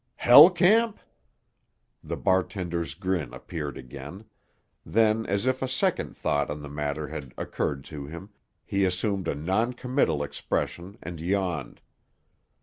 "Hell 0.15 0.49
Camp?" 0.49 0.99
The 2.03 2.17
bartender's 2.17 2.95
grin 2.95 3.35
appeared 3.35 3.77
again; 3.77 4.25
then, 4.83 5.27
as 5.27 5.45
if 5.45 5.61
a 5.61 5.67
second 5.67 6.17
thought 6.17 6.49
on 6.49 6.63
the 6.63 6.69
matter 6.69 7.09
had 7.09 7.35
occurred 7.37 7.83
to 7.83 8.07
him, 8.07 8.31
he 8.65 8.83
assumed 8.83 9.27
a 9.27 9.35
noncommittal 9.35 10.23
expression 10.23 10.97
and 11.03 11.19
yawned. 11.21 11.81